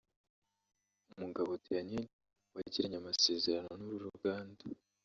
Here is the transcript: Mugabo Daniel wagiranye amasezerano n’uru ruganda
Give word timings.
Mugabo 1.19 1.51
Daniel 1.65 2.05
wagiranye 2.53 2.97
amasezerano 2.99 3.71
n’uru 3.81 4.05
ruganda 4.13 4.63